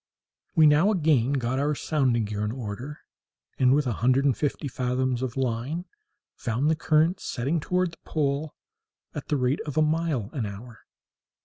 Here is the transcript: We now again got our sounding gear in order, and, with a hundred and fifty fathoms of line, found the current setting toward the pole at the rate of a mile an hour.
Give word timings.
We 0.55 0.65
now 0.65 0.89
again 0.89 1.33
got 1.33 1.59
our 1.59 1.75
sounding 1.75 2.25
gear 2.25 2.43
in 2.43 2.51
order, 2.51 3.01
and, 3.59 3.71
with 3.71 3.85
a 3.85 3.93
hundred 4.01 4.25
and 4.25 4.35
fifty 4.35 4.67
fathoms 4.67 5.21
of 5.21 5.37
line, 5.37 5.85
found 6.33 6.71
the 6.71 6.75
current 6.75 7.19
setting 7.19 7.59
toward 7.59 7.91
the 7.91 7.97
pole 8.03 8.55
at 9.13 9.27
the 9.27 9.37
rate 9.37 9.61
of 9.67 9.77
a 9.77 9.83
mile 9.83 10.31
an 10.33 10.47
hour. 10.47 10.79